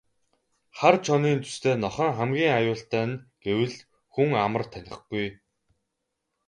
Хар 0.77 0.95
чонын 1.05 1.39
зүстэй 1.45 1.75
нохойн 1.83 2.13
хамгийн 2.17 2.55
аюултай 2.59 3.05
нь 3.09 3.21
гэвэл 3.43 3.75
хүн 4.13 4.29
амар 4.45 4.63
танихгүй. 4.71 5.27